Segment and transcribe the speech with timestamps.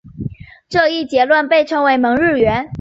[0.67, 2.67] 这一结论被称为蒙日圆。